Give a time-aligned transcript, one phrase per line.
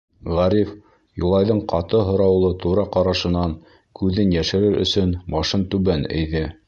[0.37, 0.69] Ғариф,
[1.23, 3.53] Юлайҙың ҡаты һораулы тура ҡарашынан
[4.01, 6.45] күҙен йәшерер өсөн, башын түбән эйҙе.